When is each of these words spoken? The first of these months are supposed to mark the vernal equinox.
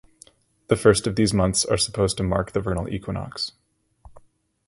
The 0.67 0.75
first 0.75 1.05
of 1.05 1.15
these 1.15 1.31
months 1.31 1.63
are 1.63 1.77
supposed 1.77 2.17
to 2.17 2.23
mark 2.23 2.53
the 2.53 2.59
vernal 2.59 2.89
equinox. 2.89 3.51